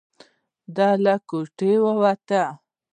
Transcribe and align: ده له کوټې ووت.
ده 0.75 0.89
له 1.03 1.13
کوټې 1.29 1.71
ووت. 1.83 2.29